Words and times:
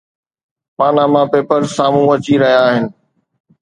Panama 0.77 1.21
Papers 1.31 1.67
سامهون 1.77 2.07
اچي 2.13 2.35
رهيا 2.41 2.59
آهن. 2.67 2.85